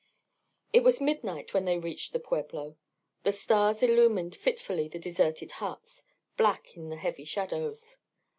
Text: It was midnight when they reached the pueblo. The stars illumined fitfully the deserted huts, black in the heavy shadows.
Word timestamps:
It 0.73 0.81
was 0.81 0.99
midnight 0.99 1.53
when 1.53 1.65
they 1.65 1.77
reached 1.77 2.11
the 2.11 2.19
pueblo. 2.19 2.75
The 3.21 3.31
stars 3.31 3.83
illumined 3.83 4.35
fitfully 4.35 4.87
the 4.87 4.97
deserted 4.97 5.51
huts, 5.61 6.05
black 6.37 6.75
in 6.75 6.89
the 6.89 6.95
heavy 6.97 7.23
shadows. 7.23 7.99